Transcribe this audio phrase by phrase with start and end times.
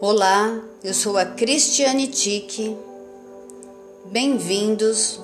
[0.00, 2.76] Olá, eu sou a Cristiane Tique.
[4.04, 5.18] Bem-vindos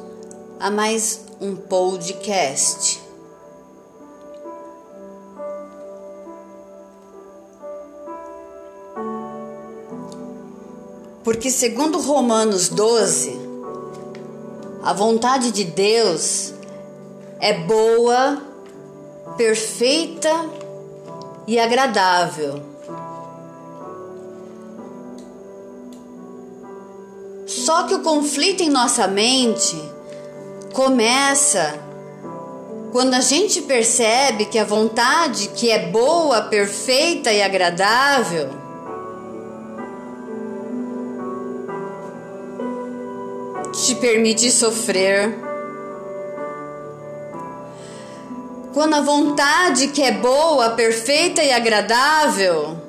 [0.58, 3.00] a mais um podcast.
[11.22, 13.38] Porque, segundo Romanos 12,
[14.82, 16.52] a vontade de Deus
[17.38, 18.42] é boa,
[19.36, 20.50] perfeita
[21.46, 22.73] e agradável.
[27.64, 29.74] Só que o conflito em nossa mente
[30.74, 31.80] começa
[32.92, 38.50] quando a gente percebe que a vontade que é boa, perfeita e agradável
[43.72, 45.34] te permite sofrer.
[48.74, 52.83] Quando a vontade que é boa, perfeita e agradável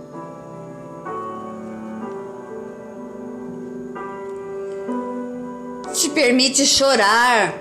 [6.16, 7.54] permite chorar.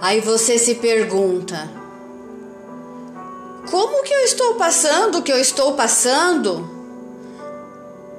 [0.00, 1.68] Aí você se pergunta:
[3.70, 6.72] como que eu estou passando o que eu estou passando?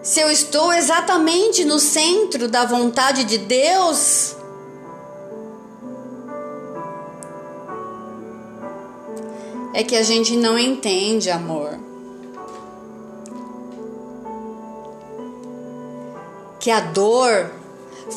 [0.03, 4.35] Se eu estou exatamente no centro da vontade de Deus?
[9.73, 11.94] É que a gente não entende, amor.
[16.65, 17.51] Que a dor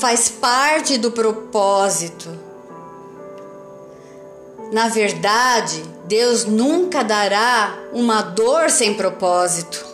[0.00, 2.30] faz parte do propósito.
[4.72, 9.84] Na verdade, Deus nunca dará uma dor sem propósito.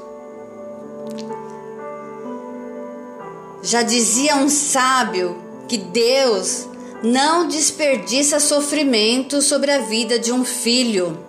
[3.60, 6.69] Já dizia um sábio que Deus
[7.03, 11.23] não desperdiça sofrimento sobre a vida de um filho.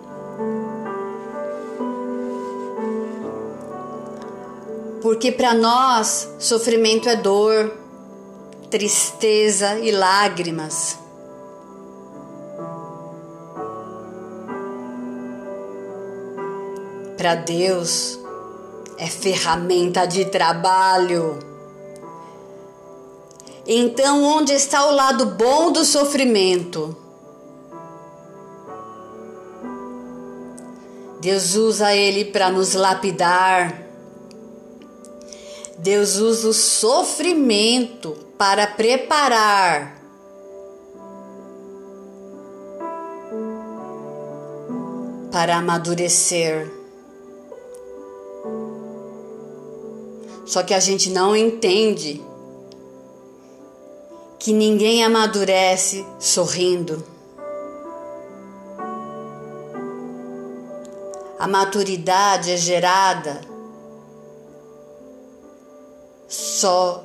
[5.06, 7.72] Porque para nós sofrimento é dor,
[8.68, 10.98] tristeza e lágrimas.
[17.16, 18.18] Para Deus
[18.98, 21.38] é ferramenta de trabalho.
[23.64, 26.96] Então, onde está o lado bom do sofrimento?
[31.20, 33.85] Deus usa ele para nos lapidar
[35.78, 39.96] Deus usa o sofrimento para preparar
[45.36, 46.72] para amadurecer.
[50.46, 52.24] Só que a gente não entende
[54.38, 57.04] que ninguém amadurece sorrindo.
[61.38, 63.55] A maturidade é gerada
[66.56, 67.04] só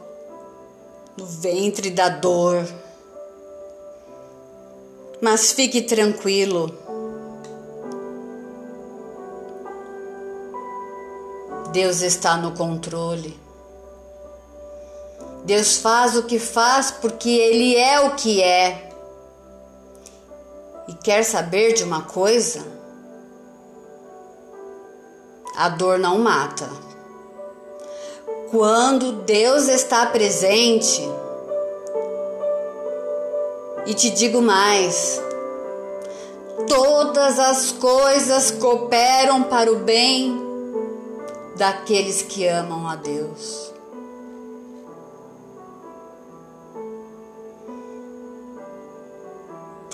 [1.18, 2.66] no ventre da dor.
[5.22, 6.74] Mas fique tranquilo.
[11.72, 13.40] Deus está no controle.
[15.44, 18.90] Deus faz o que faz porque Ele é o que é.
[20.88, 22.66] E quer saber de uma coisa?
[25.56, 26.91] A dor não mata
[28.52, 31.02] quando Deus está presente.
[33.86, 35.20] E te digo mais:
[36.68, 40.40] todas as coisas cooperam para o bem
[41.56, 43.72] daqueles que amam a Deus.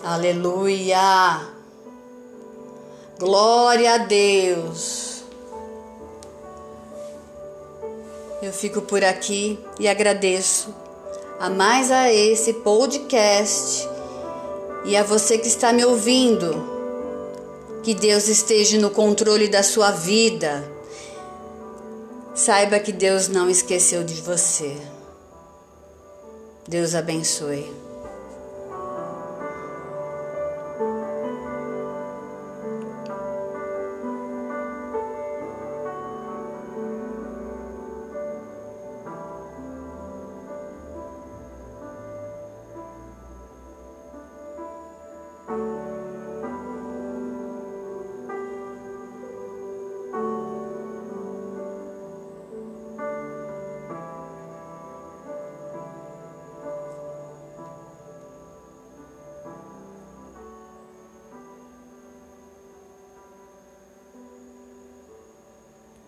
[0.04, 1.48] Aleluia!
[3.20, 5.17] Glória a Deus!
[8.48, 10.74] Eu fico por aqui e agradeço
[11.38, 13.86] a mais a esse podcast
[14.86, 16.56] e a você que está me ouvindo.
[17.84, 20.64] Que Deus esteja no controle da sua vida.
[22.34, 24.78] Saiba que Deus não esqueceu de você.
[26.66, 27.70] Deus abençoe.